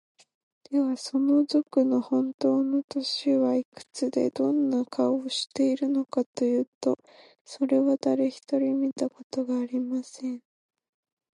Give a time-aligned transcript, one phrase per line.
[0.63, 6.97] では、その賊のほんとうの年はいくつで、どんな顔をしているのかというと、
[7.45, 10.41] それは、だれひとり見たことがありません。